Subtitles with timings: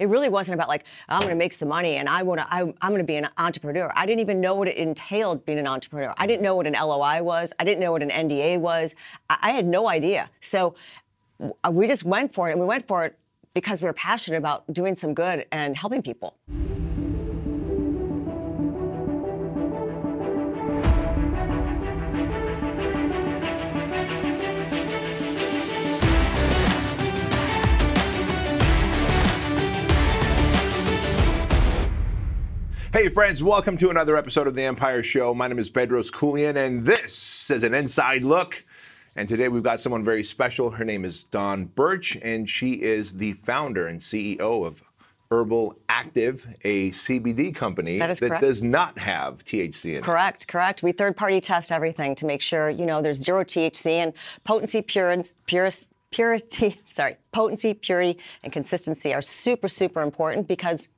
[0.00, 2.46] It really wasn't about like I'm going to make some money and I want to.
[2.50, 3.92] I'm going to be an entrepreneur.
[3.94, 6.14] I didn't even know what it entailed being an entrepreneur.
[6.16, 7.52] I didn't know what an LOI was.
[7.60, 8.96] I didn't know what an NDA was.
[9.28, 10.30] I, I had no idea.
[10.40, 10.74] So
[11.70, 13.18] we just went for it, and we went for it
[13.54, 16.36] because we were passionate about doing some good and helping people.
[32.92, 35.32] Hey, friends, welcome to another episode of The Empire Show.
[35.32, 38.64] My name is Bedros Keuilian, and this is an inside look.
[39.14, 40.70] And today we've got someone very special.
[40.70, 44.82] Her name is Dawn Birch, and she is the founder and CEO of
[45.30, 50.02] Herbal Active, a CBD company that, that does not have THC in it.
[50.02, 50.82] Correct, correct.
[50.82, 54.82] We third party test everything to make sure, you know, there's zero THC and potency,
[54.82, 55.30] purity,
[56.10, 60.88] purity, sorry, potency, purity, and consistency are super, super important because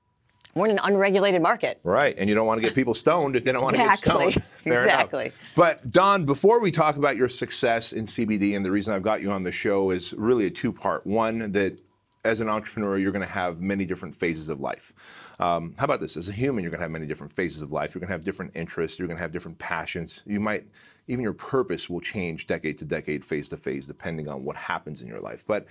[0.55, 1.81] we're in an unregulated market.
[1.83, 4.13] Right, and you don't want to get people stoned if they don't want exactly.
[4.13, 4.47] to get stoned.
[4.57, 5.25] Fair exactly.
[5.27, 5.37] Enough.
[5.57, 9.23] But Dawn, before we talk about your success in CBD, and the reason I've got
[9.23, 11.07] you on the show is really a two-part.
[11.07, 11.81] One that
[12.25, 14.93] as an entrepreneur, you're going to have many different phases of life.
[15.41, 16.17] Um, how about this?
[16.17, 17.95] As a human, you're going to have many different phases of life.
[17.95, 18.99] You're going to have different interests.
[18.99, 20.23] You're going to have different passions.
[20.25, 20.65] You might,
[21.09, 25.03] even your purpose will change decade to decade, phase to phase, depending on what happens
[25.03, 25.45] in your life.
[25.45, 25.67] But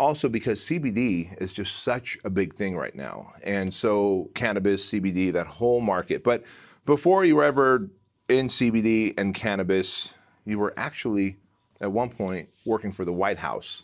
[0.00, 3.32] also because CBD is just such a big thing right now.
[3.44, 6.24] And so cannabis, CBD, that whole market.
[6.24, 6.42] But
[6.86, 7.90] before you were ever
[8.28, 10.14] in CBD and cannabis,
[10.46, 11.36] you were actually
[11.82, 13.82] at one point working for the White House,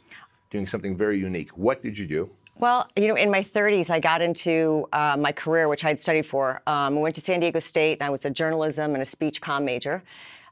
[0.50, 1.50] doing something very unique.
[1.50, 2.30] What did you do?
[2.58, 5.98] Well, you know, in my 30s, I got into uh, my career, which I had
[5.98, 6.62] studied for.
[6.66, 9.42] Um, I went to San Diego State, and I was a journalism and a speech
[9.42, 10.02] com major.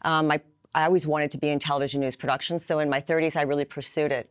[0.02, 0.40] Um, my,
[0.74, 3.64] I always wanted to be in television news production, so in my 30s, I really
[3.64, 4.28] pursued it.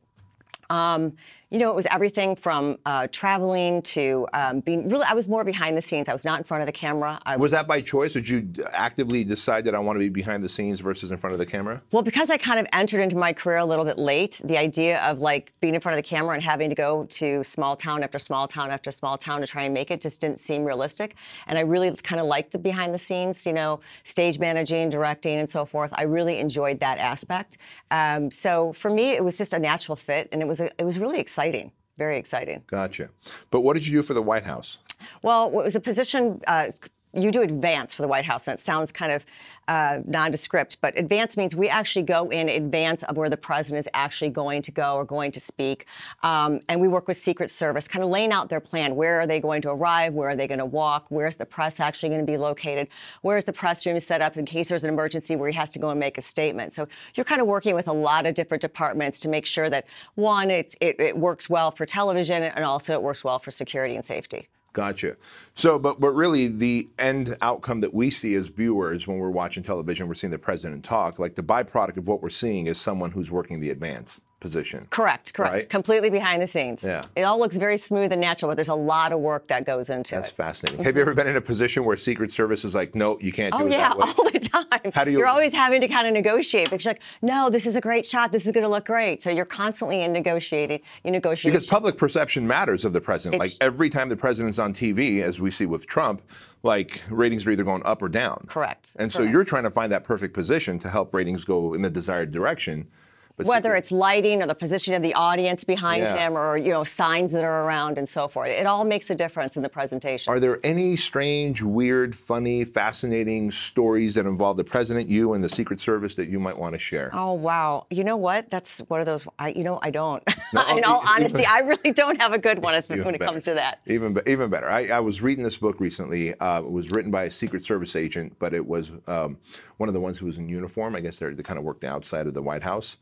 [0.69, 1.13] Um,
[1.53, 5.43] you know, it was everything from uh, traveling to um, being really, I was more
[5.45, 6.09] behind the scenes.
[6.09, 7.19] I was not in front of the camera.
[7.27, 8.15] I was, was that by choice?
[8.15, 11.17] Or did you actively decide that I want to be behind the scenes versus in
[11.17, 11.83] front of the camera?
[11.91, 14.99] Well, because I kind of entered into my career a little bit late, the idea
[15.05, 18.01] of like being in front of the camera and having to go to small town
[18.01, 21.15] after small town after small town to try and make it just didn't seem realistic.
[21.45, 25.37] And I really kind of liked the behind the scenes, you know, stage managing, directing,
[25.37, 25.93] and so forth.
[25.95, 27.59] I really enjoyed that aspect.
[27.91, 30.83] Um, so for me, it was just a natural fit, and it was a, it
[30.83, 31.71] was really exciting exciting.
[31.97, 32.63] Very exciting.
[32.67, 33.09] Gotcha.
[33.51, 34.79] But what did you do for the White House?
[35.21, 36.41] Well, it was a position.
[36.47, 36.65] Uh,
[37.13, 39.25] you do advance for the White House, and it sounds kind of
[39.67, 43.89] uh, nondescript, but advance means we actually go in advance of where the president is
[43.93, 45.85] actually going to go or going to speak.
[46.21, 48.95] Um, and we work with Secret Service, kind of laying out their plan.
[48.95, 50.13] Where are they going to arrive?
[50.13, 51.05] Where are they going to walk?
[51.09, 52.89] Where's the press actually going to be located?
[53.21, 55.79] Where's the press room set up in case there's an emergency where he has to
[55.79, 56.73] go and make a statement?
[56.73, 59.85] So you're kind of working with a lot of different departments to make sure that
[60.15, 64.03] one, it, it works well for television and also it works well for security and
[64.03, 64.49] safety.
[64.73, 65.15] Gotcha.
[65.53, 69.61] So, but but really, the end outcome that we see as viewers when we're watching
[69.61, 71.19] television, we're seeing the president talk.
[71.19, 74.85] Like the byproduct of what we're seeing is someone who's working the advance position.
[74.89, 75.53] Correct, correct.
[75.53, 75.69] Right?
[75.69, 76.83] Completely behind the scenes.
[76.83, 77.01] Yeah.
[77.15, 79.89] It all looks very smooth and natural, but there's a lot of work that goes
[79.89, 80.35] into That's it.
[80.37, 80.83] That's fascinating.
[80.83, 83.53] Have you ever been in a position where Secret Service is like, no, you can't
[83.57, 83.95] do that.
[83.97, 84.91] oh, it yeah, all the time.
[84.93, 85.17] How do you?
[85.17, 88.05] You're always having to kind of negotiate because you're like, no, this is a great
[88.05, 88.33] shot.
[88.33, 89.21] This is going to look great.
[89.21, 90.81] So you're constantly in negotiating.
[91.05, 93.41] You negotiate because public perception matters of the president.
[93.41, 96.21] It's, like every time the president's on TV, as we see with Trump,
[96.63, 98.45] like ratings are either going up or down.
[98.47, 98.97] Correct.
[98.99, 99.13] And correct.
[99.13, 102.31] so you're trying to find that perfect position to help ratings go in the desired
[102.31, 102.87] direction.
[103.35, 106.17] But Whether it's lighting or the position of the audience behind yeah.
[106.17, 108.49] him or you know signs that are around and so forth.
[108.49, 110.31] It all makes a difference in the presentation.
[110.31, 115.49] Are there any strange, weird, funny, fascinating stories that involve the president, you, and the
[115.49, 117.09] Secret Service that you might want to share?
[117.11, 117.87] Oh wow!
[117.89, 118.51] You know what?
[118.51, 119.25] That's one of those.
[119.39, 120.23] I, you know, I don't.
[120.53, 123.25] No, in all honesty, I really don't have a good one when it better.
[123.25, 123.79] comes to that.
[123.87, 124.69] Even even better.
[124.69, 126.39] I, I was reading this book recently.
[126.39, 129.39] Uh, it was written by a Secret Service agent, but it was um,
[129.77, 130.95] one of the ones who was in uniform.
[130.95, 132.97] I guess they're kind of worked outside of the White House.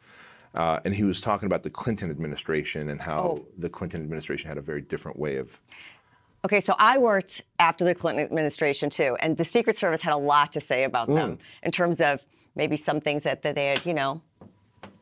[0.53, 3.45] Uh, and he was talking about the Clinton administration and how oh.
[3.57, 5.59] the Clinton administration had a very different way of.
[6.44, 10.18] Okay, so I worked after the Clinton administration too, and the Secret Service had a
[10.18, 11.15] lot to say about mm.
[11.15, 12.25] them in terms of
[12.56, 14.21] maybe some things that, that they had, you know.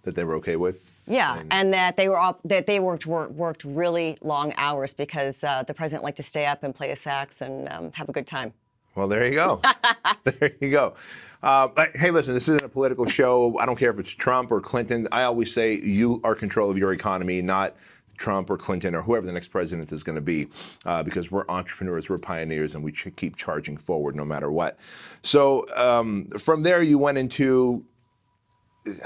[0.04, 1.04] That they were okay with.
[1.07, 4.94] Yeah, and, and that they were all, that they worked worked, worked really long hours
[4.94, 8.10] because uh, the president liked to stay up and play a sax and um, have
[8.10, 8.54] a good time.
[8.95, 9.62] Well, there you go.
[10.24, 10.95] there you go.
[11.42, 13.58] Uh, hey, listen, this isn't a political show.
[13.60, 15.08] I don't care if it's Trump or Clinton.
[15.12, 17.76] I always say you are control of your economy, not
[18.18, 20.48] Trump or Clinton or whoever the next president is going to be,
[20.86, 24.78] uh, because we're entrepreneurs, we're pioneers, and we should keep charging forward no matter what.
[25.22, 27.86] So um, from there, you went into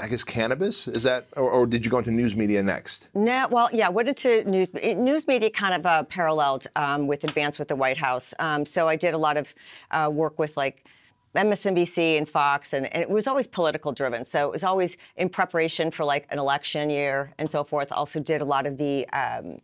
[0.00, 3.08] I guess cannabis is that, or, or did you go into news media next?
[3.12, 4.72] No, well, yeah, went into news.
[4.72, 8.32] News media kind of uh, paralleled um, with Advance with the White House.
[8.38, 9.54] Um, so I did a lot of
[9.90, 10.86] uh, work with like
[11.34, 14.24] MSNBC and Fox, and, and, it was always political driven.
[14.24, 17.90] So it was always in preparation for like an election year and so forth.
[17.92, 19.08] Also did a lot of the.
[19.08, 19.58] Um,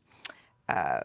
[0.68, 1.00] uh,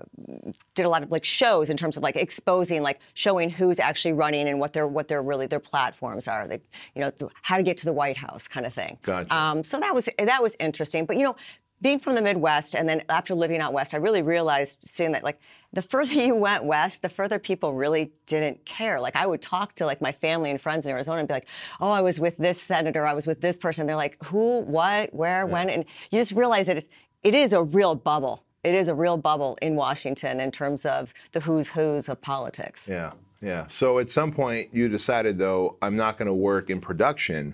[0.75, 4.13] did a lot of like shows in terms of like exposing, like showing who's actually
[4.13, 6.47] running and what their what their really their platforms are.
[6.47, 6.63] Like
[6.93, 8.99] you know how to get to the White House kind of thing.
[9.01, 9.35] Gotcha.
[9.35, 11.07] Um, so that was that was interesting.
[11.07, 11.35] But you know,
[11.81, 15.23] being from the Midwest and then after living out west, I really realized seeing that
[15.23, 15.39] like
[15.75, 18.99] the further you went west, the further people really didn't care.
[18.99, 21.47] Like I would talk to like my family and friends in Arizona and be like,
[21.79, 24.61] "Oh, I was with this senator, I was with this person." They're like, "Who?
[24.61, 25.13] What?
[25.13, 25.45] Where?
[25.45, 25.53] Yeah.
[25.53, 26.89] When?" And you just realize that it's,
[27.23, 31.13] it is a real bubble it is a real bubble in Washington in terms of
[31.33, 32.89] the who's who's of politics.
[32.91, 33.67] Yeah, yeah.
[33.67, 37.53] So at some point you decided though, I'm not going to work in production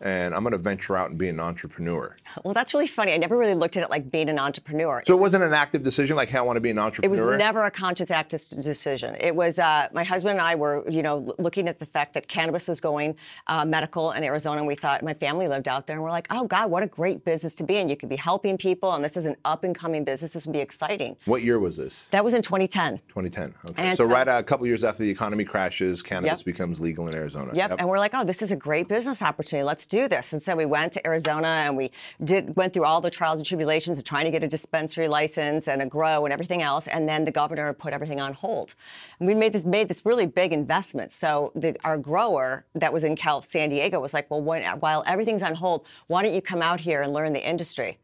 [0.00, 2.16] and I'm going to venture out and be an entrepreneur.
[2.44, 3.12] Well, that's really funny.
[3.12, 5.02] I never really looked at it like being an entrepreneur.
[5.06, 7.14] So it, was, not an active decision, like, hey, I want to be an entrepreneur.
[7.14, 9.16] It was never a conscious active decision.
[9.18, 12.28] It was uh, my husband and I were, you know, looking at the fact that
[12.28, 13.16] cannabis was going
[13.46, 16.26] uh, medical in Arizona, and we thought my family lived out there, and we're like,
[16.30, 17.88] oh God, what a great business to be in.
[17.88, 20.34] You could be helping people, and this is an up and coming business.
[20.34, 21.16] This would be exciting.
[21.24, 22.04] What year was this?
[22.10, 22.98] That was in 2010.
[23.08, 23.54] 2010.
[23.70, 23.90] Okay.
[23.90, 26.44] So, so, right a couple years after the economy crashes, cannabis yep.
[26.44, 27.52] becomes legal in Arizona.
[27.54, 27.70] Yep.
[27.70, 27.78] yep.
[27.78, 29.64] And we're like, oh, this is a great business opportunity.
[29.64, 30.32] Let's do this.
[30.32, 31.90] And so we went to Arizona and we
[32.22, 35.68] did went through all the trials and tribulations of trying to get a dispensary license
[35.68, 36.88] and a grow and everything else.
[36.88, 38.74] And then the governor put everything on hold.
[39.18, 41.12] And we made this made this really big investment.
[41.12, 45.02] So the, our grower that was in Cal San Diego was like, well, when, while
[45.06, 47.98] everything's on hold, why don't you come out here and learn the industry?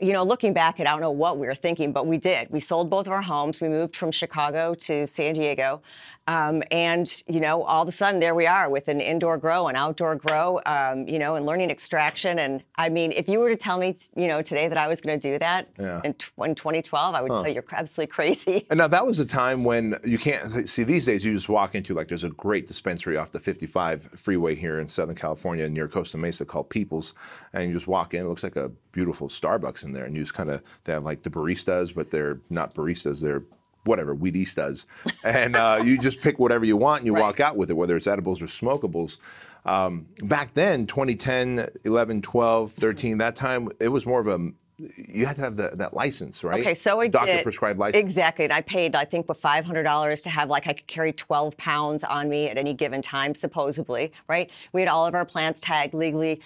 [0.00, 2.48] you know, looking back, I don't know what we were thinking, but we did.
[2.50, 3.60] We sold both of our homes.
[3.60, 5.82] We moved from Chicago to San Diego.
[6.30, 9.66] Um, and, you know, all of a sudden there we are with an indoor grow,
[9.66, 12.38] an outdoor grow, um, you know, and learning extraction.
[12.38, 15.00] And I mean, if you were to tell me, you know, today that I was
[15.00, 16.00] going to do that yeah.
[16.04, 17.38] in, t- in 2012, I would huh.
[17.38, 18.64] tell you you're absolutely crazy.
[18.70, 21.74] And now that was a time when you can't see these days, you just walk
[21.74, 25.88] into like there's a great dispensary off the 55 freeway here in Southern California near
[25.88, 27.12] Costa Mesa called People's.
[27.54, 30.04] And you just walk in, it looks like a beautiful Starbucks in there.
[30.04, 33.42] And you just kind of, they have like the baristas, but they're not baristas, they're
[33.84, 34.86] whatever Wheaties does,
[35.24, 37.22] and uh, you just pick whatever you want and you right.
[37.22, 39.18] walk out with it, whether it's edibles or smokables.
[39.64, 44.52] Um, back then, 2010, 11, 12, 13, that time, it was more of a
[44.96, 46.60] you had to have the, that license, right?
[46.60, 47.42] Okay, so I Doctor did.
[47.42, 48.00] prescribed license.
[48.00, 48.44] Exactly.
[48.44, 52.04] And I paid, I think, with $500 to have, like, I could carry 12 pounds
[52.04, 54.50] on me at any given time, supposedly, right?
[54.72, 56.40] We had all of our plants tagged legally.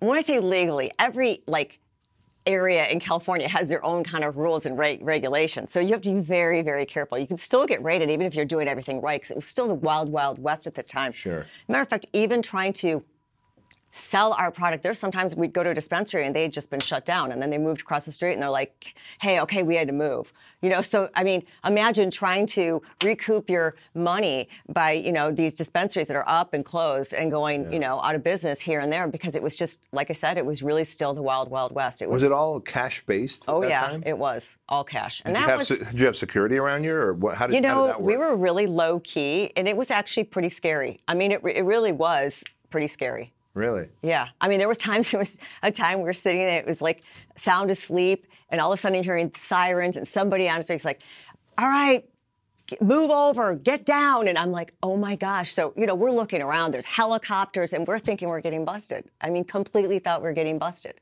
[0.00, 1.78] When I say legally, every, like,
[2.46, 5.72] area in California has their own kind of rules and re- regulations.
[5.72, 7.18] So you have to be very, very careful.
[7.18, 9.68] You can still get raided even if you're doing everything right, because it was still
[9.68, 11.12] the wild, wild west at the time.
[11.12, 11.46] Sure.
[11.68, 13.04] Matter of fact, even trying to
[13.96, 14.82] sell our product.
[14.82, 17.50] There's sometimes we'd go to a dispensary and they'd just been shut down, and then
[17.50, 20.70] they moved across the street and they're like, "Hey, okay, we had to move." You
[20.70, 26.08] know, so I mean, imagine trying to recoup your money by you know these dispensaries
[26.08, 27.70] that are up and closed and going yeah.
[27.70, 30.36] you know out of business here and there because it was just like I said,
[30.36, 32.02] it was really still the wild wild west.
[32.02, 33.44] It was, was it all cash based?
[33.48, 34.02] Oh yeah, time?
[34.04, 35.22] it was all cash.
[35.24, 35.68] And did that you was.
[35.68, 37.36] did you have security around you, or what?
[37.36, 37.94] How did you know?
[37.94, 41.00] Did we were really low key, and it was actually pretty scary.
[41.08, 43.32] I mean, it it really was pretty scary.
[43.56, 43.88] Really?
[44.02, 44.28] Yeah.
[44.38, 46.82] I mean, there was times there was a time we were sitting there, it was
[46.82, 47.02] like
[47.36, 50.84] sound asleep, and all of a sudden you're hearing sirens, and somebody on the street's
[50.84, 51.02] like,
[51.58, 52.04] "All right,
[52.80, 56.42] move over, get down," and I'm like, "Oh my gosh!" So you know, we're looking
[56.42, 56.72] around.
[56.72, 59.06] There's helicopters, and we're thinking we're getting busted.
[59.22, 61.00] I mean, completely thought we're getting busted.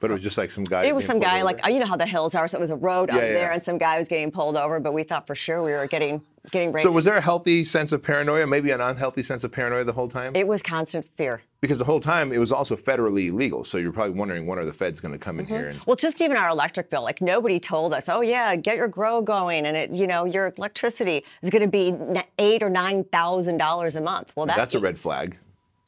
[0.00, 0.84] But it was just like some guy.
[0.84, 1.44] It was some guy, over.
[1.44, 2.46] like you know how the hills are.
[2.48, 3.32] So it was a road yeah, up yeah.
[3.32, 4.80] there, and some guy was getting pulled over.
[4.80, 6.72] But we thought for sure we were getting getting.
[6.72, 6.84] Raided.
[6.84, 9.92] So was there a healthy sense of paranoia, maybe an unhealthy sense of paranoia the
[9.92, 10.34] whole time?
[10.36, 11.42] It was constant fear.
[11.60, 14.66] Because the whole time it was also federally illegal, so you're probably wondering when are
[14.66, 15.54] the feds going to come in mm-hmm.
[15.54, 15.68] here?
[15.68, 15.80] And...
[15.86, 19.22] Well, just even our electric bill, like nobody told us, oh yeah, get your grow
[19.22, 21.94] going, and it, you know, your electricity is going to be
[22.38, 24.34] eight or nine thousand dollars a month.
[24.36, 25.38] Well, that's, that's a red flag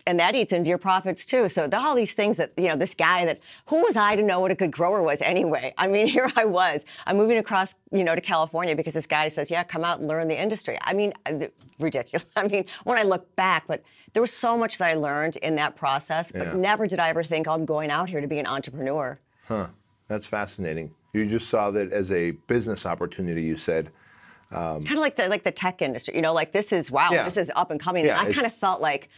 [0.07, 1.49] and that eats into your profits too.
[1.49, 4.41] So all these things that you know, this guy that who was I to know
[4.41, 5.75] what a good grower was anyway?
[5.79, 6.85] I mean, here I was.
[7.07, 10.09] I'm moving across, you know, to California because this guy says, "Yeah, come out and
[10.09, 11.47] learn the industry." I mean, uh,
[11.79, 12.27] ridiculous.
[12.37, 13.83] I mean, when I look back, but
[14.13, 16.33] there was so much that I learned in that process.
[16.33, 16.53] But yeah.
[16.55, 19.19] never did I ever think oh, I'm going out here to be an entrepreneur.
[19.47, 19.69] Huh.
[20.09, 20.95] That's fascinating.
[21.13, 23.43] You just saw that as a business opportunity.
[23.43, 23.91] You said.
[24.53, 27.11] Um, kind of like the like the tech industry, you know, like this is wow,
[27.11, 27.25] yeah.
[27.25, 28.05] this is up and coming.
[28.05, 29.09] Yeah, and I kind of felt like,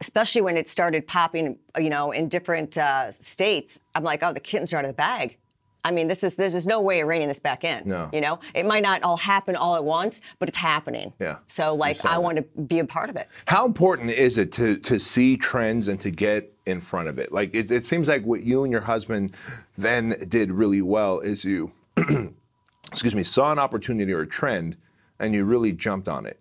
[0.00, 4.40] especially when it started popping, you know, in different uh, states, I'm like, oh, the
[4.40, 5.36] kitten's are out of the bag.
[5.84, 7.88] I mean, this is there's just no way of reining this back in.
[7.88, 8.10] No.
[8.12, 11.12] You know, it might not all happen all at once, but it's happening.
[11.18, 11.36] Yeah.
[11.46, 12.22] So like, I that.
[12.22, 13.28] want to be a part of it.
[13.46, 17.32] How important is it to to see trends and to get in front of it?
[17.32, 19.34] Like it, it seems like what you and your husband
[19.78, 21.72] then did really well is you,
[22.88, 24.76] excuse me, saw an opportunity or a trend,
[25.18, 26.38] and you really jumped on it.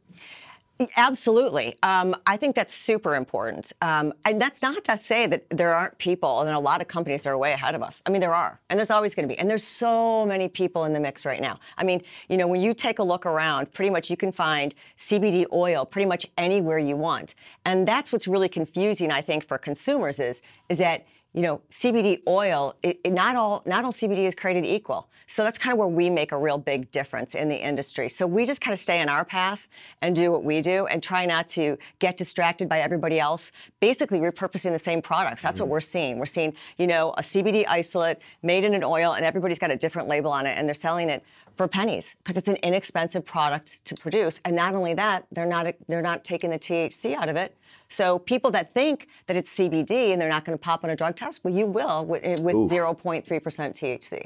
[0.95, 1.75] Absolutely.
[1.83, 3.74] Um, I think that's super important.
[3.81, 7.27] Um, and that's not to say that there aren't people and a lot of companies
[7.27, 8.01] are way ahead of us.
[8.05, 9.38] I mean, there are, and there's always going to be.
[9.38, 11.59] And there's so many people in the mix right now.
[11.77, 14.74] I mean, you know, when you take a look around, pretty much you can find
[14.95, 17.36] CBD oil pretty much anywhere you want.
[17.65, 22.21] And that's what's really confusing, I think, for consumers is, is that you know, CBD
[22.27, 25.09] oil, it, it- not all not all CBD is created equal.
[25.27, 28.09] So that's kind of where we make a real big difference in the industry.
[28.09, 29.67] So we just kind of stay on our path
[30.01, 33.51] and do what we do and try not to get distracted by everybody else.
[33.79, 35.43] Basically, repurposing the same products.
[35.43, 35.74] That's what mm-hmm.
[35.74, 36.17] we're seeing.
[36.17, 39.75] We're seeing, you know, a CBD isolate made in an oil, and everybody's got a
[39.75, 41.24] different label on it, and they're selling it
[41.55, 44.41] for pennies because it's an inexpensive product to produce.
[44.45, 47.55] And not only that, they're not they're not taking the THC out of it.
[47.89, 50.96] So people that think that it's CBD and they're not going to pop on a
[50.96, 54.25] drug test, well, you will eh, with, with 0.3% THC.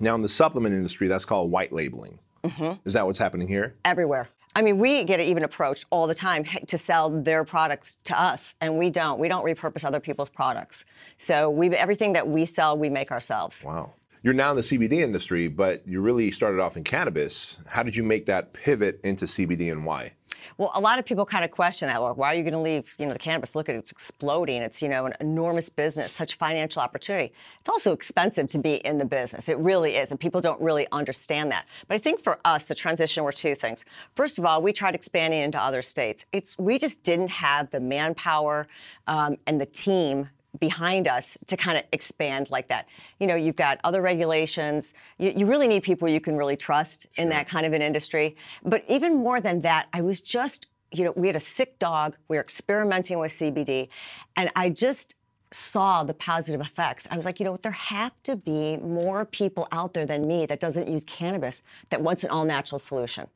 [0.00, 2.18] Now in the supplement industry, that's called white labeling.
[2.42, 2.72] Mm-hmm.
[2.84, 3.76] Is that what's happening here?
[3.84, 4.28] everywhere.
[4.56, 8.54] I mean, we get even approached all the time to sell their products to us,
[8.60, 9.18] and we don't.
[9.18, 10.84] We don't repurpose other people's products.
[11.16, 13.64] So we everything that we sell, we make ourselves.
[13.66, 13.94] Wow.
[14.22, 17.58] You're now in the CBD industry, but you really started off in cannabis.
[17.66, 20.12] How did you make that pivot into CBD and why?
[20.58, 22.00] Well, a lot of people kind of question that.
[22.00, 22.94] Like, why are you going to leave?
[22.98, 23.54] You know, the cannabis.
[23.54, 24.62] Look at it, it's exploding.
[24.62, 27.32] It's you know an enormous business, such financial opportunity.
[27.60, 29.48] It's also expensive to be in the business.
[29.48, 31.66] It really is, and people don't really understand that.
[31.88, 33.84] But I think for us, the transition were two things.
[34.14, 36.24] First of all, we tried expanding into other states.
[36.32, 38.68] It's we just didn't have the manpower
[39.06, 42.86] um, and the team behind us to kind of expand like that.
[43.18, 44.94] You know, you've got other regulations.
[45.18, 48.36] You, you really need people you can really trust in that kind of an industry.
[48.62, 52.16] But even more than that, I was just, you know, we had a sick dog.
[52.28, 53.88] We were experimenting with CBD,
[54.36, 55.16] and I just
[55.50, 57.06] saw the positive effects.
[57.10, 60.46] I was like, you know, there have to be more people out there than me
[60.46, 63.28] that doesn't use cannabis that wants an all natural solution.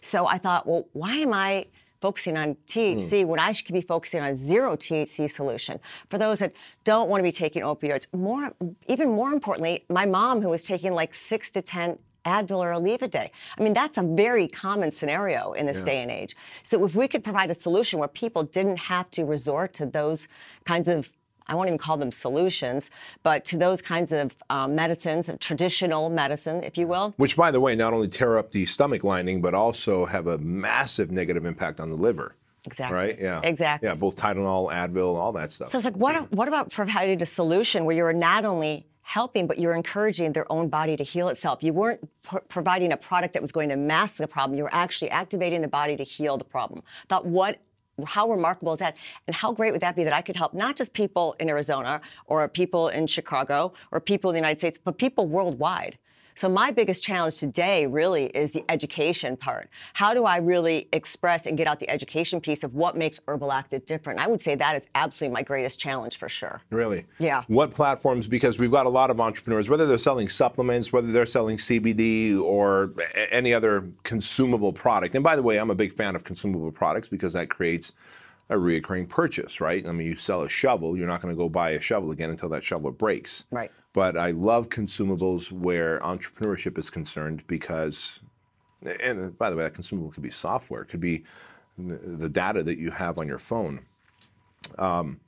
[0.00, 1.66] So I thought, well, why am I
[2.04, 3.28] focusing on THC hmm.
[3.30, 5.80] when I should be focusing on a zero THC solution
[6.10, 6.52] for those that
[6.84, 8.06] don't want to be taking opioids?
[8.12, 8.52] More,
[8.86, 13.02] even more importantly, my mom who was taking like six to ten Advil or Aleve
[13.02, 13.30] a day.
[13.58, 16.34] I mean, that's a very common scenario in this day and age.
[16.62, 20.26] So if we could provide a solution where people didn't have to resort to those
[20.64, 21.10] kinds of
[21.46, 22.90] I won't even call them solutions,
[23.22, 27.14] but to those kinds of um, medicines, traditional medicine, if you will.
[27.16, 30.38] Which, by the way, not only tear up the stomach lining, but also have a
[30.38, 32.34] massive negative impact on the liver.
[32.66, 32.96] Exactly.
[32.96, 33.20] Right?
[33.20, 33.40] Yeah.
[33.42, 33.88] Exactly.
[33.88, 35.68] Yeah, both Tylenol, Advil, all that stuff.
[35.68, 39.58] So it's like, what, what about providing a solution where you're not only helping, but
[39.58, 41.62] you're encouraging their own body to heal itself?
[41.62, 44.56] You weren't p- providing a product that was going to mask the problem.
[44.56, 46.82] You were actually activating the body to heal the problem.
[47.08, 47.58] Thought, what?
[48.06, 48.96] How remarkable is that?
[49.26, 52.00] And how great would that be that I could help not just people in Arizona
[52.26, 55.98] or people in Chicago or people in the United States, but people worldwide?
[56.36, 59.70] So my biggest challenge today really is the education part.
[59.92, 63.52] How do I really express and get out the education piece of what makes Herbal
[63.52, 64.18] Active different?
[64.18, 66.60] I would say that is absolutely my greatest challenge for sure.
[66.70, 67.06] Really?
[67.20, 67.44] Yeah.
[67.46, 68.26] What platforms?
[68.26, 72.40] Because we've got a lot of entrepreneurs, whether they're selling supplements, whether they're selling CBD
[72.40, 72.92] or
[73.30, 75.14] any other consumable product.
[75.14, 77.92] And by the way, I'm a big fan of consumable products because that creates
[78.50, 79.86] a reoccurring purchase, right?
[79.86, 82.30] I mean, you sell a shovel, you're not going to go buy a shovel again
[82.30, 83.44] until that shovel breaks.
[83.50, 83.70] Right.
[83.94, 88.20] But I love consumables where entrepreneurship is concerned because,
[89.02, 91.24] and by the way, that consumable could be software, it could be
[91.78, 93.86] the, data that you have on your phone.
[94.78, 95.20] Um,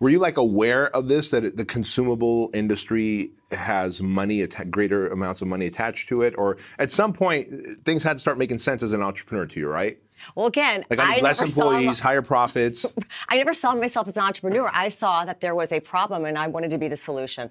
[0.00, 5.42] were you like aware of this that it- the consumable industry has money, greater amounts
[5.42, 7.48] of money attached to it, or at some point
[7.84, 9.98] things had to start making sense as an entrepreneur to you, right?
[10.34, 12.86] Well, again, Like I I less never saw employees, higher profits.
[13.28, 14.70] I never saw myself as an entrepreneur.
[14.72, 17.50] I saw that there was a problem and I wanted to be the solution.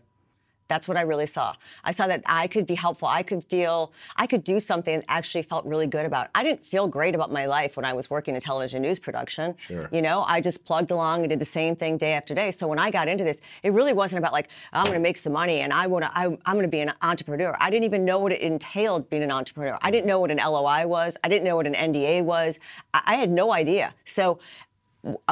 [0.67, 1.55] That's what I really saw.
[1.83, 3.07] I saw that I could be helpful.
[3.07, 6.29] I could feel, I could do something that actually felt really good about.
[6.35, 9.55] I didn't feel great about my life when I was working in television news production.
[9.59, 9.89] Sure.
[9.91, 12.51] You know, I just plugged along and did the same thing day after day.
[12.51, 14.99] So when I got into this, it really wasn't about like, oh, I'm going to
[14.99, 17.55] make some money and I want to, I'm going to be an entrepreneur.
[17.59, 19.77] I didn't even know what it entailed being an entrepreneur.
[19.81, 21.17] I didn't know what an LOI was.
[21.23, 22.59] I didn't know what an NDA was.
[22.93, 23.93] I, I had no idea.
[24.03, 24.39] So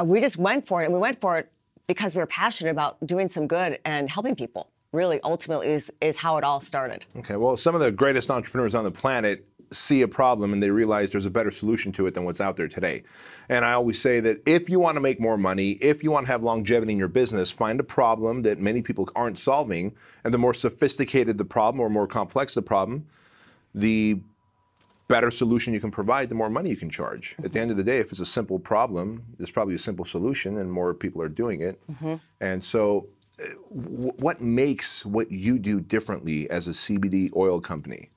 [0.02, 1.50] we just went for it and we went for it
[1.86, 6.16] because we were passionate about doing some good and helping people really ultimately is, is
[6.16, 10.02] how it all started Okay, well, some of the greatest entrepreneurs on the planet see
[10.02, 12.68] a problem and they realize there's a better solution to it than what's out there
[12.68, 13.02] today.
[13.48, 16.26] And I always say that if you want to make more money, if you want
[16.26, 19.92] to have longevity in your business, find a problem that many people aren't solving.
[20.24, 23.06] And the more sophisticated the problem or more complex the problem,
[23.74, 24.20] the
[25.08, 27.32] better solution you can provide, the more money you can charge.
[27.32, 27.44] Mm-hmm.
[27.44, 30.04] At the end of the day, if it's a simple problem, there's probably a simple
[30.04, 31.80] solution, and more people are doing it.
[31.90, 32.14] Mm-hmm.
[32.40, 33.06] And so,
[33.68, 38.10] what makes what you do differently as a CBD oil company?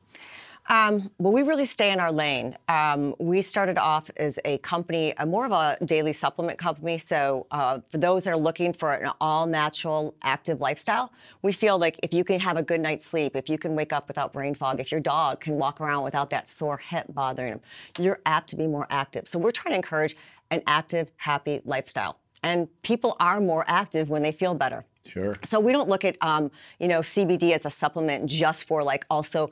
[0.71, 2.55] Um, well, we really stay in our lane.
[2.67, 6.99] Um, we started off as a company, a more of a daily supplement company.
[6.99, 11.11] So, uh, for those that are looking for an all natural, active lifestyle,
[11.41, 13.91] we feel like if you can have a good night's sleep, if you can wake
[13.91, 17.53] up without brain fog, if your dog can walk around without that sore hip bothering
[17.53, 17.61] him,
[17.97, 19.27] you're apt to be more active.
[19.27, 20.15] So, we're trying to encourage
[20.51, 22.19] an active, happy lifestyle.
[22.43, 24.85] And people are more active when they feel better.
[25.05, 25.35] Sure.
[25.43, 29.05] So we don't look at um, you know CBD as a supplement just for like
[29.09, 29.51] also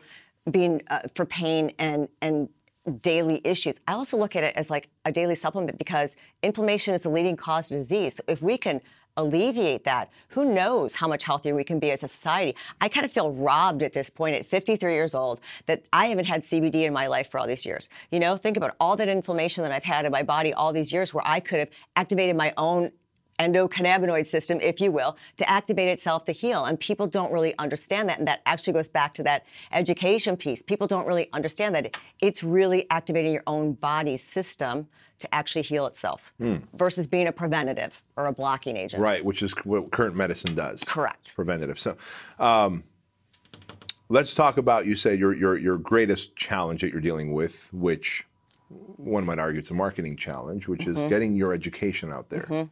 [0.50, 2.50] being uh, for pain and and
[3.02, 3.80] daily issues.
[3.88, 7.36] I also look at it as like a daily supplement because inflammation is the leading
[7.36, 8.16] cause of disease.
[8.16, 8.82] So if we can
[9.18, 12.56] alleviate that, who knows how much healthier we can be as a society.
[12.80, 16.26] I kind of feel robbed at this point at 53 years old that I haven't
[16.26, 17.90] had CBD in my life for all these years.
[18.12, 20.94] You know, think about all that inflammation that I've had in my body all these
[20.94, 22.92] years where I could have activated my own
[23.40, 26.66] endocannabinoid system, if you will, to activate itself to heal.
[26.66, 28.20] And people don't really understand that.
[28.20, 30.62] And that actually goes back to that education piece.
[30.62, 34.88] People don't really understand that it's really activating your own body's system
[35.20, 36.58] to actually heal itself hmm.
[36.76, 39.02] versus being a preventative or a blocking agent.
[39.02, 40.84] Right, which is what current medicine does.
[40.84, 41.36] Correct.
[41.36, 41.80] Preventative.
[41.80, 41.98] So,
[42.40, 42.84] um,
[44.10, 48.26] let's talk about you say your, your your greatest challenge that you're dealing with, which
[48.70, 51.04] one might argue it's a marketing challenge, which mm-hmm.
[51.04, 52.44] is getting your education out there.
[52.44, 52.64] Mm-hmm.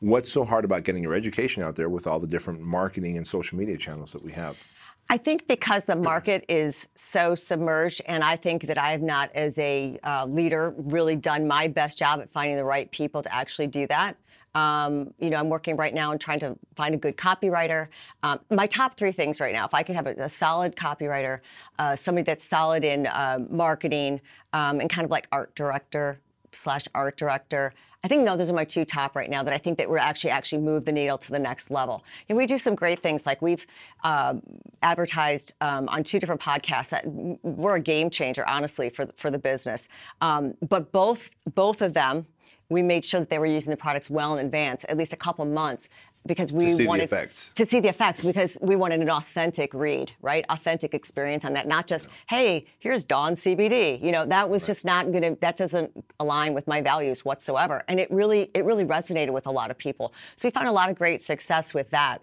[0.00, 3.26] What's so hard about getting your education out there with all the different marketing and
[3.26, 4.62] social media channels that we have?
[5.10, 9.30] I think because the market is so submerged, and I think that I have not,
[9.34, 13.34] as a uh, leader, really done my best job at finding the right people to
[13.34, 14.16] actually do that.
[14.54, 17.88] Um, you know, I'm working right now and trying to find a good copywriter.
[18.22, 21.40] Um, my top three things right now, if I could have a, a solid copywriter,
[21.78, 24.22] uh, somebody that's solid in uh, marketing,
[24.54, 26.20] um, and kind of like art director
[26.52, 29.58] slash art director, I think no, those are my two top right now that I
[29.58, 32.02] think that we're actually actually move the needle to the next level.
[32.28, 33.66] And we do some great things like we've
[34.04, 34.34] uh,
[34.82, 39.38] advertised um, on two different podcasts that we're a game changer, honestly, for for the
[39.38, 39.88] business.
[40.20, 42.26] Um, but both both of them
[42.70, 45.16] we made sure that they were using the products well in advance, at least a
[45.16, 45.88] couple months,
[46.26, 47.08] because we to wanted
[47.54, 50.44] to see the effects because we wanted an authentic read, right?
[50.50, 54.00] Authentic experience on that, not just hey, here's Dawn CBD.
[54.00, 54.66] You know, that was right.
[54.66, 55.38] just not going to.
[55.40, 59.50] That doesn't align with my values whatsoever, and it really it really resonated with a
[59.50, 60.12] lot of people.
[60.36, 62.22] So we found a lot of great success with that.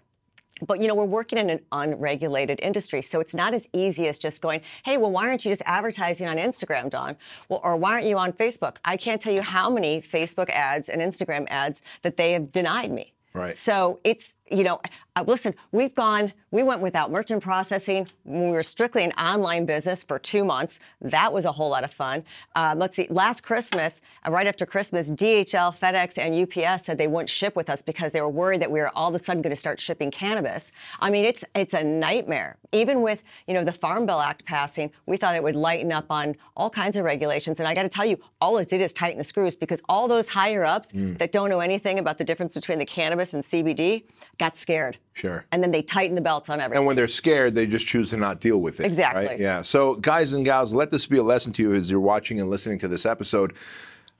[0.66, 4.18] But you know, we're working in an unregulated industry, so it's not as easy as
[4.18, 7.16] just going, "Hey, well, why aren't you just advertising on Instagram, Dawn?
[7.48, 10.88] Well, or why aren't you on Facebook?" I can't tell you how many Facebook ads
[10.88, 13.12] and Instagram ads that they have denied me.
[13.38, 13.56] Right.
[13.56, 14.80] So it's you know,
[15.16, 19.66] uh, listen, we've gone, we went without merchant processing when we were strictly an online
[19.66, 20.80] business for two months.
[21.00, 22.24] That was a whole lot of fun.
[22.54, 27.08] Um, let's see, last Christmas, uh, right after Christmas, DHL, FedEx, and UPS said they
[27.08, 29.42] wouldn't ship with us because they were worried that we were all of a sudden
[29.42, 30.72] going to start shipping cannabis.
[31.00, 32.56] I mean, it's it's a nightmare.
[32.72, 36.06] Even with you know the Farm Bill Act passing, we thought it would lighten up
[36.10, 37.60] on all kinds of regulations.
[37.60, 40.08] And I got to tell you, all it did is tighten the screws because all
[40.08, 41.18] those higher ups mm.
[41.18, 44.04] that don't know anything about the difference between the cannabis and CBD
[44.38, 44.98] got scared.
[45.14, 45.44] Sure.
[45.52, 46.78] And then they tighten the belts on everything.
[46.78, 48.86] And when they're scared, they just choose to not deal with it.
[48.86, 49.26] Exactly.
[49.26, 49.40] Right?
[49.40, 49.62] Yeah.
[49.62, 52.48] So, guys and gals, let this be a lesson to you as you're watching and
[52.48, 53.54] listening to this episode.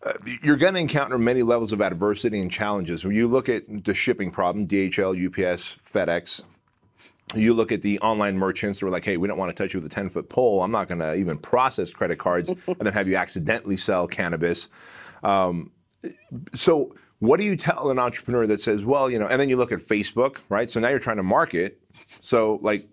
[0.03, 3.05] Uh, you're going to encounter many levels of adversity and challenges.
[3.05, 6.45] When you look at the shipping problem, DHL, UPS, FedEx,
[7.35, 9.75] you look at the online merchants who are like, hey, we don't want to touch
[9.75, 10.63] you with a 10 foot pole.
[10.63, 14.69] I'm not going to even process credit cards and then have you accidentally sell cannabis.
[15.23, 15.73] Um,
[16.55, 19.57] so, what do you tell an entrepreneur that says, well, you know, and then you
[19.57, 20.71] look at Facebook, right?
[20.71, 21.81] So now you're trying to market.
[22.21, 22.89] So, like,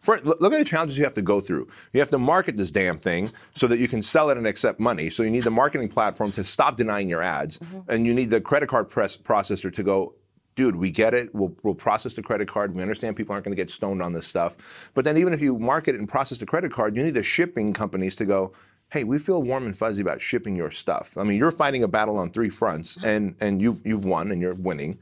[0.00, 1.68] for, look at the challenges you have to go through.
[1.92, 4.78] You have to market this damn thing so that you can sell it and accept
[4.78, 5.10] money.
[5.10, 7.90] So you need the marketing platform to stop denying your ads, mm-hmm.
[7.90, 10.14] and you need the credit card press processor to go.
[10.54, 11.32] Dude, we get it.
[11.34, 12.74] We'll, we'll process the credit card.
[12.74, 14.56] We understand people aren't going to get stoned on this stuff.
[14.92, 17.22] But then, even if you market it and process the credit card, you need the
[17.22, 18.52] shipping companies to go
[18.90, 21.16] hey, we feel warm and fuzzy about shipping your stuff.
[21.16, 24.40] I mean, you're fighting a battle on three fronts, and and you've you've won and
[24.40, 24.98] you're winning.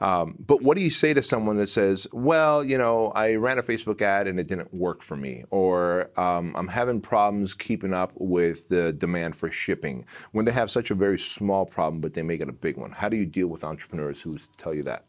[0.00, 3.58] Um, but what do you say to someone that says, well, you know, I ran
[3.58, 7.92] a Facebook ad and it didn't work for me, or um, I'm having problems keeping
[7.92, 12.14] up with the demand for shipping when they have such a very small problem, but
[12.14, 12.92] they make it a big one?
[12.92, 15.04] How do you deal with entrepreneurs who tell you that?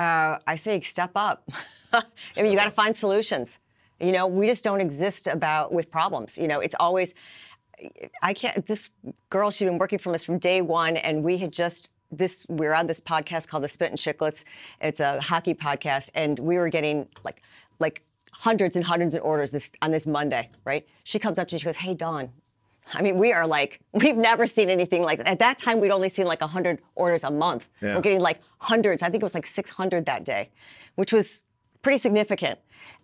[0.00, 1.48] Uh, I say step up.
[1.92, 2.02] I
[2.36, 3.60] mean, you got to find solutions
[4.02, 6.36] You know, we just don't exist about with problems.
[6.36, 7.14] You know, it's always
[8.20, 8.66] I can't.
[8.66, 8.90] This
[9.30, 12.46] girl, she'd been working for us from day one, and we had just this.
[12.48, 14.44] We are on this podcast called the Spittin' Chiclets.
[14.80, 17.42] It's a hockey podcast, and we were getting like
[17.78, 20.50] like hundreds and hundreds of orders this on this Monday.
[20.64, 20.86] Right?
[21.04, 21.58] She comes up to me.
[21.60, 22.30] She goes, "Hey, Dawn."
[22.94, 25.28] I mean, we are like, we've never seen anything like that.
[25.28, 27.68] At that time, we'd only seen like 100 orders a month.
[27.80, 27.94] Yeah.
[27.94, 29.02] We're getting like hundreds.
[29.02, 30.50] I think it was like 600 that day,
[30.96, 31.44] which was
[31.82, 32.58] pretty significant.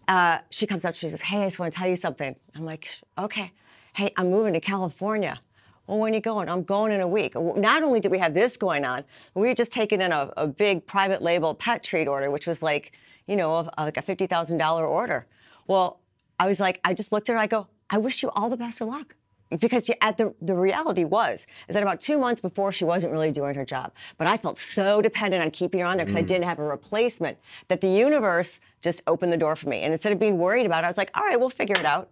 [0.06, 2.34] Uh, she comes up, she says, Hey, I just want to tell you something.
[2.54, 2.88] I'm like,
[3.18, 3.52] Okay.
[3.94, 5.40] Hey, I'm moving to California.
[5.86, 6.48] Well, when are you going?
[6.48, 7.34] I'm going in a week.
[7.34, 10.46] Not only did we have this going on, we had just taken in a, a
[10.46, 12.92] big private label pet treat order, which was like,
[13.26, 15.26] you know, a, like a $50,000 order.
[15.66, 16.00] Well,
[16.38, 18.56] I was like, I just looked at her, I go, I wish you all the
[18.56, 19.16] best of luck
[19.50, 23.32] because at the, the reality was is that about two months before she wasn't really
[23.32, 23.92] doing her job.
[24.16, 26.64] But i felt so dependent on keeping her on there because i didn't have a
[26.64, 29.82] replacement that the universe just opened the door for me.
[29.82, 31.86] And instead of being worried about it i was like all right we'll figure it
[31.86, 32.10] out.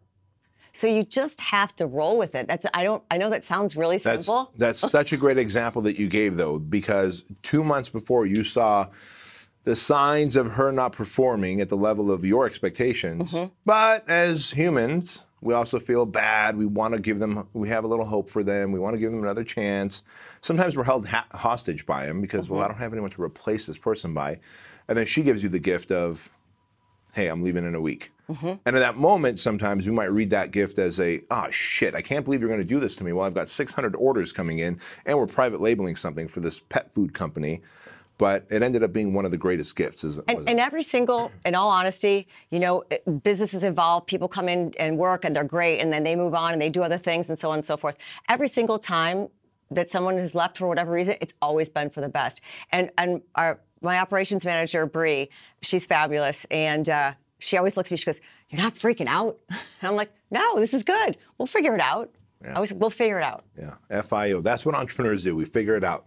[0.73, 2.47] So you just have to roll with it.
[2.49, 4.53] That's i don't i know that sounds really That's, simple.
[4.57, 8.89] that's such a great example that you gave, though, because two months before you saw
[9.67, 13.33] the signs of her not performing at the level of your expectations.
[13.33, 13.53] Mm-hmm.
[13.65, 16.57] But as humans, we also feel bad.
[16.57, 18.73] We want to give them, we have a little hope for them.
[18.73, 20.03] We want to give them another chance.
[20.41, 22.73] Sometimes we're held ha- hostage by them because, well, I Mm-hmm.
[22.73, 24.41] don't have anyone to replace this person by.
[24.89, 26.31] And then she gives you the gift of,
[27.13, 28.13] hey, I'm leaving in a week.
[28.31, 28.47] Mm-hmm.
[28.47, 32.03] And in that moment, sometimes we might read that gift as a, oh shit, I
[32.03, 33.13] can't believe you're going to do this to me.
[33.13, 36.93] Well, I've got 600 orders coming in, and we're private labeling something for this pet
[36.93, 37.63] food company.
[38.19, 40.03] But it ended up being one of the greatest gifts.
[40.03, 42.83] Is, And, and every single, in all honesty, you know,
[43.23, 46.53] businesses involved, people come in and work and they're great, and then they move on
[46.53, 47.97] and they do other things and so on and so forth.
[48.29, 49.29] Every single time
[49.71, 52.41] that someone has left for whatever reason, it's always been for the best.
[52.71, 55.29] And and our my operations manager Bree,
[55.63, 57.97] she's fabulous, and uh, she always looks at me.
[57.99, 61.17] She goes, "You're not freaking out." And I'm like, "No, this is good.
[61.39, 62.11] We'll figure it out.
[62.45, 64.41] I always, we'll figure it out." Yeah, FIO.
[64.41, 65.35] That's what entrepreneurs do.
[65.35, 66.07] We figure it out.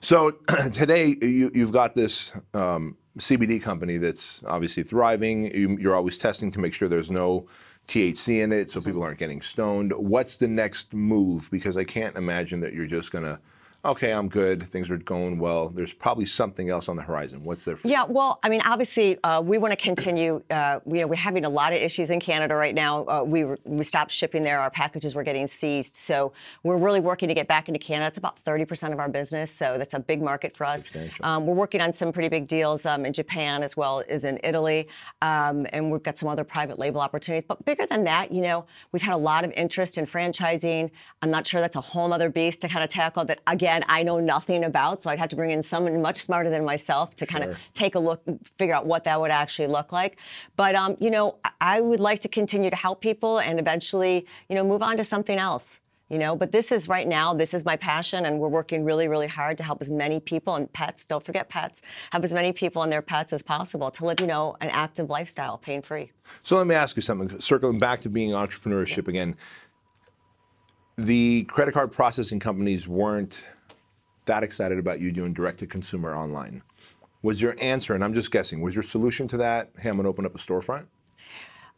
[0.00, 0.30] So
[0.72, 5.54] today you, you've got this um, CBD company that's obviously thriving.
[5.54, 7.48] You, you're always testing to make sure there's no
[7.88, 9.92] THC in it, so people aren't getting stoned.
[9.92, 11.48] What's the next move?
[11.50, 13.38] Because I can't imagine that you're just gonna.
[13.86, 14.64] Okay, I'm good.
[14.64, 15.68] Things are going well.
[15.68, 17.44] There's probably something else on the horizon.
[17.44, 20.42] What's there for Yeah, well, I mean, obviously, uh, we want to continue.
[20.50, 23.04] Uh, you know, we're having a lot of issues in Canada right now.
[23.04, 24.58] Uh, we we stopped shipping there.
[24.58, 25.94] Our packages were getting seized.
[25.94, 26.32] So
[26.64, 28.08] we're really working to get back into Canada.
[28.08, 30.90] It's about 30% of our business, so that's a big market for us.
[31.20, 34.40] Um, we're working on some pretty big deals um, in Japan as well as in
[34.42, 34.88] Italy,
[35.22, 37.44] um, and we've got some other private label opportunities.
[37.44, 40.90] But bigger than that, you know, we've had a lot of interest in franchising.
[41.22, 43.24] I'm not sure that's a whole other beast to kind of tackle.
[43.24, 46.50] That again, I know nothing about, so I'd have to bring in someone much smarter
[46.50, 47.52] than myself to kind Sure.
[47.52, 48.22] of take a look,
[48.58, 50.18] figure out what that would actually look like.
[50.56, 54.26] But um, you know, I- I would like to continue to help people and eventually,
[54.48, 55.80] you know, move on to something else.
[56.08, 59.08] You know, but this is right now, this is my passion, and we're working really,
[59.08, 62.52] really hard to help as many people and pets, don't forget pets, have as many
[62.52, 66.12] people and their pets as possible to live, you know, an active lifestyle, pain free.
[66.44, 67.40] So let me ask you something.
[67.40, 69.34] Circling back to being entrepreneurship again,
[70.96, 73.44] the credit card processing companies weren't
[74.26, 76.62] that excited about you doing direct to consumer online.
[77.22, 80.04] Was your answer, and I'm just guessing, was your solution to that, hey, I'm going
[80.04, 80.86] to open up a storefront?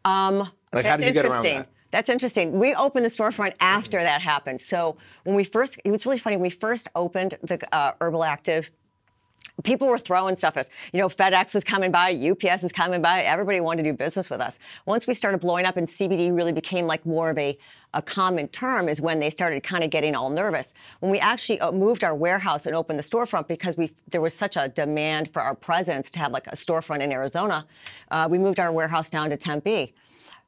[0.04, 1.58] Um, like, how That's did you get around interesting.
[1.58, 1.68] that?
[1.90, 2.58] That's interesting.
[2.58, 4.61] We opened the storefront after that happened.
[4.61, 6.37] So when we first, it was really funny.
[6.37, 8.70] When we first opened the uh, Herbal Active,
[9.64, 10.70] people were throwing stuff at us.
[10.92, 13.22] You know, FedEx was coming by, UPS is coming by.
[13.22, 14.59] Everybody wanted to do business with us.
[14.87, 17.59] Once we started blowing up and CBD really became like more of a,
[17.94, 20.74] a common term is when they started kind of getting all nervous.
[21.01, 24.35] When we actually uh, moved our warehouse and opened the storefront because we there was
[24.35, 27.66] such a demand for our presence to have like a storefront in Arizona,
[28.11, 29.94] uh, we moved our warehouse down to Tempe.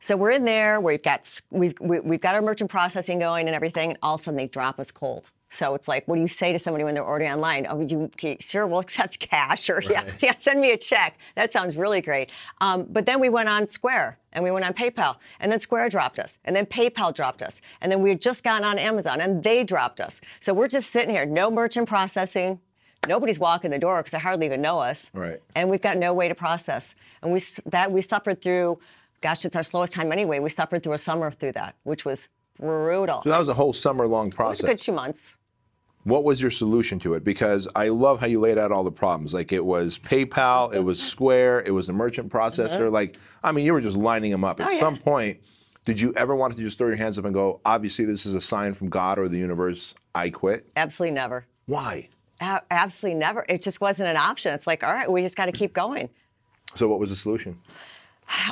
[0.03, 0.81] So we're in there.
[0.81, 3.91] We've got we've we- we've got our merchant processing going and everything.
[3.91, 5.31] And all of a sudden they drop us cold.
[5.53, 7.67] So it's like, what do you say to somebody when they're ordering online?
[7.69, 11.19] Oh, you okay, sure we'll accept cash or yeah, yeah, send me a check.
[11.35, 12.33] That sounds really great.
[12.61, 15.89] Um, but then we went on Square and we went on PayPal, and then Square
[15.89, 19.21] dropped us, and then PayPal dropped us, and then we had just gotten on Amazon
[19.21, 20.21] and they dropped us.
[20.39, 22.61] So we're just sitting here, no merchant processing.
[23.09, 25.41] Nobody's walking the door because they hardly even know us Right.
[25.57, 26.95] and we've got no way to process.
[27.23, 28.79] And we that we suffered through.
[29.21, 30.39] Gosh, it's our slowest time anyway.
[30.39, 33.23] We suffered through a summer through that, which was brutal.
[33.23, 34.61] So that was a whole summer long process.
[34.61, 35.37] It was a good two months.
[36.05, 37.25] What was your solution to it?
[37.25, 39.35] Because I love how you laid out all the problems.
[39.35, 42.79] Like it was PayPal, it was Square, it was the merchant processor.
[42.79, 42.95] Mm-hmm.
[42.95, 44.61] Like, I mean, you were just lining them up.
[44.61, 44.69] At.
[44.69, 44.81] Oh, yeah.
[44.81, 45.41] some point,
[45.85, 48.35] did you ever want to just throw your hands up and go, obviously, this is
[48.35, 50.71] a sign from God or the universe, I quit?
[50.75, 51.47] Absolutely never.
[51.67, 52.09] Why?
[52.41, 53.45] A- absolutely never.
[53.49, 54.55] It just wasn't an option.
[54.55, 56.09] It's like, all right, we just got to keep going.
[56.75, 57.59] So, what was the solution?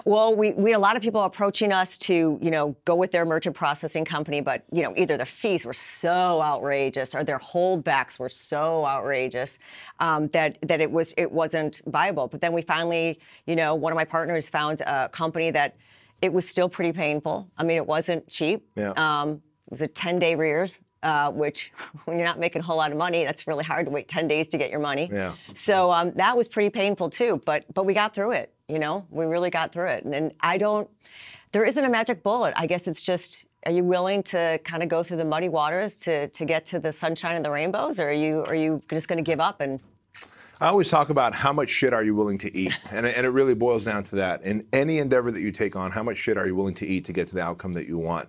[0.05, 3.11] Well, we, we had a lot of people approaching us to, you know, go with
[3.11, 7.39] their merchant processing company, but, you know, either their fees were so outrageous or their
[7.39, 9.59] holdbacks were so outrageous
[10.01, 12.29] um, that that it was it wasn't viable.
[12.29, 15.77] But then we finally, you know, one of my partners found a company that
[16.21, 17.49] it was still pretty painful.
[17.57, 18.67] I mean, it wasn't cheap.
[18.75, 18.93] Yeah.
[18.97, 20.81] Um, it was a 10 day rears.
[21.01, 21.71] Uh, which,
[22.07, 24.27] when you're not making a whole lot of money, that's really hard to wait 10
[24.27, 25.09] days to get your money.
[25.13, 25.35] Yeah.
[25.55, 28.53] So um, that was pretty painful too, but but we got through it.
[28.69, 30.05] You know, we really got through it.
[30.05, 30.89] And, and I don't.
[31.53, 32.55] There isn't a magic bullet.
[32.57, 33.47] I guess it's just.
[33.67, 36.79] Are you willing to kind of go through the muddy waters to to get to
[36.79, 39.61] the sunshine and the rainbows, or are you are you just going to give up
[39.61, 39.81] and
[40.61, 43.29] I always talk about how much shit are you willing to eat, and, and it
[43.29, 44.43] really boils down to that.
[44.43, 47.05] In any endeavor that you take on, how much shit are you willing to eat
[47.05, 48.29] to get to the outcome that you want?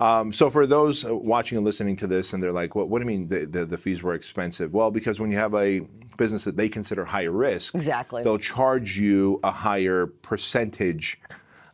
[0.00, 2.88] Um, so for those uh, watching and listening to this, and they're like, "What?
[2.88, 5.54] What do you mean the, the, the fees were expensive?" Well, because when you have
[5.54, 5.80] a
[6.16, 8.22] business that they consider high risk, Exactly.
[8.22, 11.20] they'll charge you a higher percentage.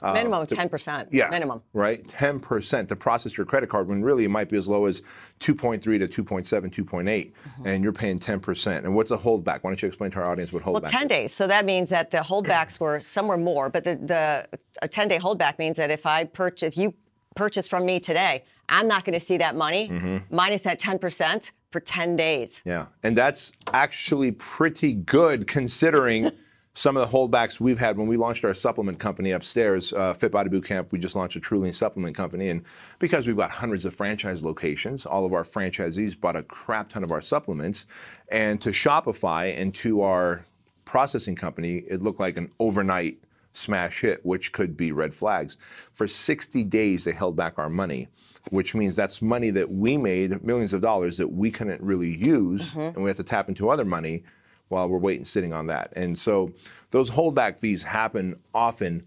[0.02, 1.06] minimum of ten percent?
[1.08, 1.28] Uh, Yeah.
[1.30, 1.62] minimum.
[1.72, 2.06] Right?
[2.06, 5.02] 10% to process your credit card when really it might be as low as
[5.40, 7.66] 2.3 to 2.7, 2.8, Mm-hmm.
[7.66, 8.76] and you're paying 10%.
[8.84, 9.60] And what's a holdback?
[9.62, 11.08] Why don't you explain to our audience what holdback Well, 10 is?
[11.08, 11.32] days.
[11.32, 15.18] So that means that the holdbacks were somewhere more, but the, the a 10 day
[15.18, 16.94] holdback means that if I purchase, if you
[17.36, 21.78] purchase from me today, I'm not going to see that money minus that 10% for
[21.78, 22.62] 10 days.
[22.64, 22.86] Yeah.
[23.02, 26.32] And that's actually pretty good considering
[26.76, 30.30] some of the holdbacks we've had when we launched our supplement company upstairs, uh, Fit
[30.30, 30.92] Body Boot Camp.
[30.92, 32.50] We just launched a Truly supplement company.
[32.50, 32.64] And
[32.98, 37.02] because we've got hundreds of franchise locations, all of our franchisees bought a crap ton
[37.02, 37.86] of our supplements.
[38.30, 40.44] And to Shopify and to our
[40.84, 43.18] processing company, it looked like an overnight
[43.60, 45.56] smash hit, which could be red flags.
[45.92, 48.08] For 60 days, they held back our money,
[48.50, 52.74] which means that's money that we made, millions of dollars that we couldn't really use,
[52.74, 54.22] and we have to tap into other money
[54.68, 55.92] while we're waiting, sitting on that.
[55.96, 56.52] And so
[56.90, 59.04] those holdback fees happen often,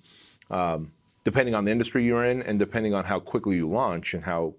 [0.49, 0.91] um,
[1.23, 4.55] depending on the industry you're in, and depending on how quickly you launch and how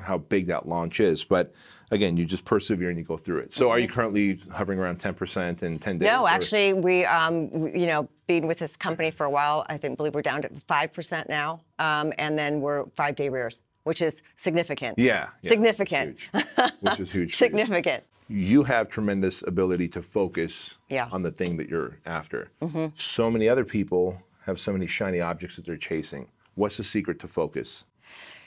[0.00, 1.24] how big that launch is.
[1.24, 1.52] But
[1.90, 3.52] again, you just persevere and you go through it.
[3.52, 6.06] So are you currently hovering around 10% in 10 days?
[6.06, 9.66] No, or- actually, we, um, we- you know, being with this company for a while,
[9.68, 13.28] I think believe we're down to five percent now, um, and then we're five day
[13.28, 14.98] rears, which is significant.
[14.98, 15.30] Yeah.
[15.42, 16.80] yeah, significant, Which is huge.
[16.82, 17.10] Which is huge.
[17.10, 17.28] for you.
[17.48, 18.04] significant.
[18.28, 21.08] You have tremendous ability to focus Yeah.
[21.10, 22.50] On the thing that you're after.
[22.60, 22.86] Mm-hmm.
[22.94, 26.28] So many other people have so many shiny objects that they're chasing.
[26.54, 27.84] What's the secret to focus?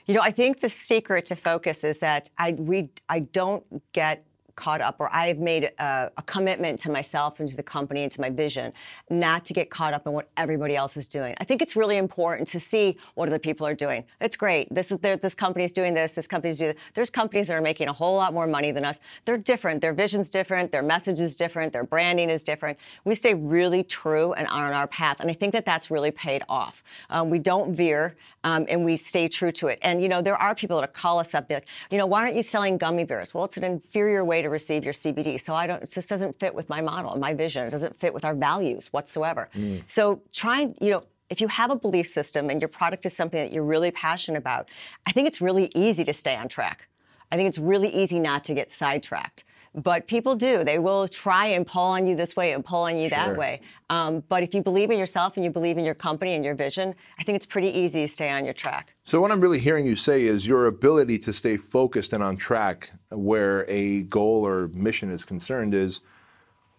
[0.05, 3.63] You know, I think the secret to focus is that I we I don't
[3.93, 4.23] get
[4.55, 8.11] caught up, or I've made a, a commitment to myself and to the company and
[8.11, 8.73] to my vision,
[9.09, 11.35] not to get caught up in what everybody else is doing.
[11.39, 14.03] I think it's really important to see what other people are doing.
[14.19, 14.73] It's great.
[14.73, 16.15] This is this company's doing this.
[16.15, 16.75] This company's doing.
[16.93, 18.99] There's companies that are making a whole lot more money than us.
[19.25, 19.81] They're different.
[19.81, 20.71] Their vision's different.
[20.71, 21.73] Their message is different.
[21.73, 22.77] Their branding is different.
[23.03, 26.11] We stay really true and are on our path, and I think that that's really
[26.11, 26.83] paid off.
[27.09, 29.79] Um, we don't veer, um, and we stay true to it.
[29.81, 32.21] And you know, there are people that call us up, be like, you know, why
[32.21, 33.33] aren't you selling gummy bears?
[33.33, 35.83] Well, it's an inferior way to receive your CBD, so I don't.
[35.83, 37.65] It just doesn't fit with my model, and my vision.
[37.67, 39.49] It doesn't fit with our values whatsoever.
[39.55, 39.83] Mm.
[39.85, 41.03] So try, you know.
[41.29, 44.37] If you have a belief system and your product is something that you're really passionate
[44.37, 44.67] about,
[45.07, 46.89] I think it's really easy to stay on track.
[47.31, 49.45] I think it's really easy not to get sidetracked.
[49.73, 50.65] But people do.
[50.65, 53.17] They will try and pull on you this way and pull on you Sure.
[53.17, 53.61] that way.
[53.89, 56.55] Um, but if you believe in yourself and you believe in your company and your
[56.55, 58.95] vision, I think it's pretty easy to stay on your track.
[59.03, 62.35] So what I'm really hearing you say is your ability to stay focused and on
[62.35, 66.01] track where a goal or mission is concerned is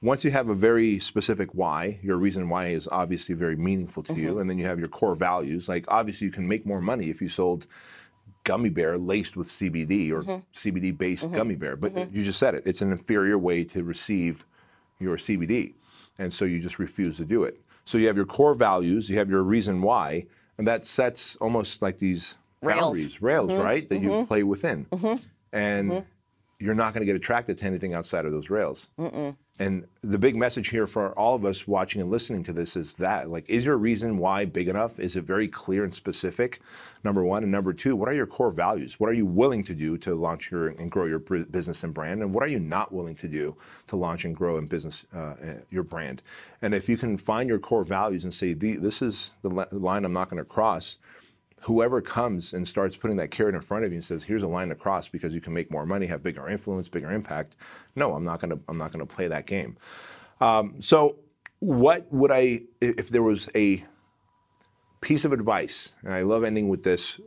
[0.03, 4.15] once you have a very specific why, your reason why is obviously very meaningful to
[4.15, 5.69] you, and then you have your core values.
[5.69, 7.67] Like obviously you can make more money if you sold
[8.45, 10.43] gummy bear laced with CBD or mm-hmm.
[10.53, 11.35] CBD based mm-hmm.
[11.35, 12.17] gummy bear, but mm-hmm.
[12.17, 12.63] you just said it.
[12.67, 14.45] It's an inferior way to receive
[14.99, 15.75] your CBD,
[16.19, 17.61] and so you just refuse to do it.
[17.85, 20.27] So you have your core values, you have your reason why,
[20.59, 22.81] and that sets almost like these Rails.
[22.81, 23.89] boundaries, rails, right?
[23.89, 24.87] That you play within,
[25.53, 26.05] and
[26.61, 28.89] you're not going to get attracted to anything outside of those rails.
[29.59, 32.95] And the big message here for all of us watching and listening to this is
[32.95, 34.99] that, like, is your reason why big enough?
[34.99, 36.61] Is it very clear and specific?
[37.05, 38.99] Number one, and number two, what are your core values?
[38.99, 42.23] What are you willing to do to launch your and grow your business and brand?
[42.23, 43.55] And what are you not willing to do
[43.89, 45.35] to launch and grow in business uh, uh,
[45.71, 46.23] your brand?
[46.63, 50.15] And if you can find your core values and say, this is the line I'm
[50.15, 50.97] not going to cross,
[51.63, 54.49] whoever comes and starts putting that carrot in front of you and says, "Here's a
[54.49, 57.57] line to cross because you can make more money, have bigger influence, bigger impact,"
[57.97, 58.61] no, I'm not going to.
[58.69, 59.77] I'm not going to play that game.
[60.41, 61.17] Um, so,
[61.61, 63.85] what would I, if there was a
[65.01, 67.21] piece of advice, and I love ending with this,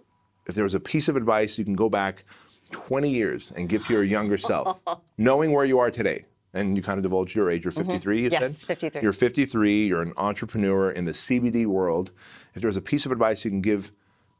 [0.48, 2.24] if there was a piece of advice you can go back
[2.72, 4.80] 20 years and give to your younger self,
[5.18, 7.64] knowing where you are today, and you kind of divulged your age.
[7.66, 8.34] You're 53, you Mm-hmm.
[8.42, 8.68] Yes, said?
[8.68, 9.02] 53.
[9.02, 9.88] You're 53.
[9.88, 12.12] You're an entrepreneur in the CBD world.
[12.54, 13.92] If there was a piece of advice you can give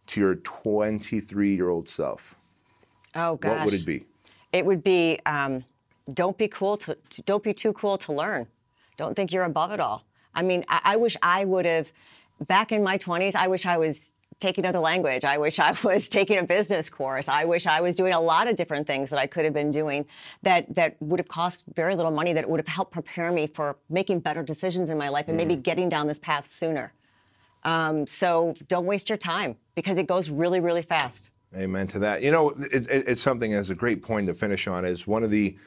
[0.08, 2.36] to your 23 year old self,
[3.16, 3.58] Oh gosh.
[3.58, 4.06] what would it be?
[4.52, 5.66] It would be um,
[6.14, 8.48] don't be cool to, don't be too cool to learn.
[8.98, 10.06] Don't think you're above it all.
[10.34, 11.92] I mean, I, I wish I would have
[12.48, 13.36] back in my 20s.
[13.36, 15.24] I wish I was taking another language.
[15.26, 17.28] I wish I was taking a business course.
[17.30, 19.72] I wish I was doing a lot of different things that I could have been
[19.72, 20.06] doing
[20.44, 22.34] that that would have cost very little money.
[22.34, 25.56] That would have helped prepare me for making better decisions in my life and maybe
[25.56, 26.94] getting down this path sooner.
[27.66, 31.32] Um, so don't waste your time because it goes really, really fast.
[31.56, 32.22] Amen to that.
[32.22, 35.24] You know, it, it, it's something as a great point to finish on is one
[35.24, 35.58] of the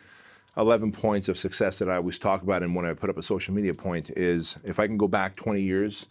[0.56, 3.22] 11 points of success that I always talk about, and when I put up a
[3.22, 6.06] social media point is if I can go back 20 years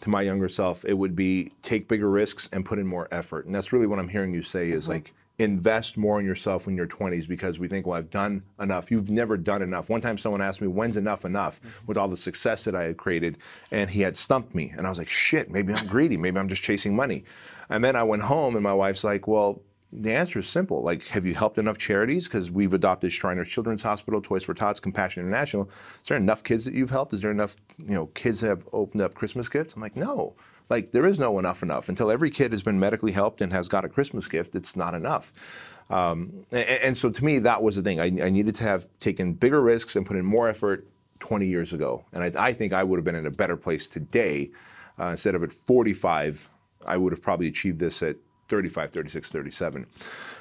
[0.00, 3.46] to my younger self, it would be take bigger risks and put in more effort.
[3.46, 6.76] And that's really what I'm hearing you say is like invest more in yourself in
[6.76, 8.90] your 20s because we think, well, I've done enough.
[8.90, 9.90] You've never done enough.
[9.90, 11.86] One time someone asked me, when's enough enough mm-hmm.
[11.86, 13.38] with all the success that I had created?
[13.70, 14.72] And he had stumped me.
[14.76, 16.16] And I was like, shit, maybe I'm greedy.
[16.16, 17.24] Maybe I'm just chasing money.
[17.70, 20.82] And then I went home and my wife's like, well, the answer is simple.
[20.82, 22.26] Like, have you helped enough charities?
[22.26, 25.68] Because we've adopted Shriners Children's Hospital, Toys for Tots, Compassion International.
[26.02, 27.12] Is there enough kids that you've helped?
[27.12, 29.74] Is there enough, you know, kids that have opened up Christmas gifts?
[29.74, 30.34] I'm like, no.
[30.72, 31.90] Like, there is no enough enough.
[31.90, 34.94] Until every kid has been medically helped and has got a Christmas gift, it's not
[34.94, 35.30] enough.
[35.90, 38.00] Um, and, and so to me, that was the thing.
[38.00, 40.88] I, I needed to have taken bigger risks and put in more effort
[41.20, 42.06] 20 years ago.
[42.14, 44.50] And I, I think I would have been in a better place today.
[44.98, 46.48] Uh, instead of at 45,
[46.86, 48.16] I would have probably achieved this at
[48.48, 49.86] 35, 36, 37.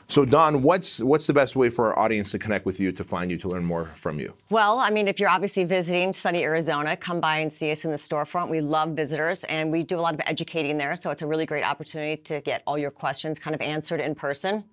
[0.08, 3.04] So Dawn, what's what's the best way for our audience to connect with you, to
[3.04, 4.34] find you, to learn more from you?
[4.50, 7.92] Well, I mean, if you're obviously visiting sunny Arizona, come by and see us in
[7.92, 8.50] the storefront.
[8.50, 10.98] We love visitors and we do a lot of educating there.
[10.98, 14.16] So it's a really great opportunity to get all your questions kind of answered in
[14.16, 14.66] person.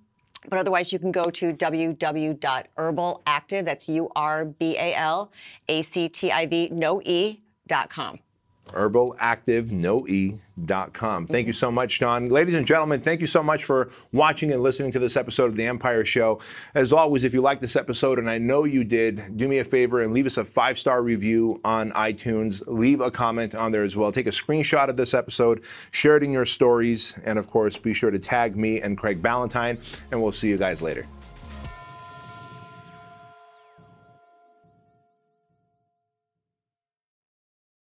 [0.49, 5.31] But otherwise, you can go to www.urbalactiv, that's U R B A L
[5.69, 8.19] A C T I V, no E, dot com.
[8.73, 11.27] herbalactivenoe.com.
[11.27, 12.29] Thank you so much, Dawn.
[12.29, 15.57] Ladies and gentlemen, thank you so much for watching and listening to this episode of
[15.57, 16.41] The Empire Show.
[16.75, 19.65] As always, if you like this episode, and I know you did, do me a
[19.65, 22.63] favor and leave us a five star review on iTunes.
[22.67, 24.13] Leave a comment on there as well.
[24.13, 27.95] Take a screenshot of this episode, share it in your stories, and of course, be
[27.95, 29.79] sure to tag me and Craig Ballantyne,
[30.11, 31.07] and we'll see you guys later.